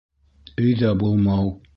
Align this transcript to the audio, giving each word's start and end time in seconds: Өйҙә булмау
Өйҙә 0.63 0.93
булмау 1.03 1.53